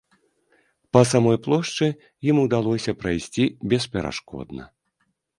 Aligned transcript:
Па 0.95 1.01
самой 1.09 1.37
плошчы 1.47 1.89
ім 2.33 2.37
удалося 2.45 2.91
прайсці 3.01 3.45
бесперашкодна. 3.75 4.63